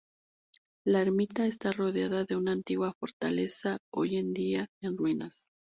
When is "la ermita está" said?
0.83-1.71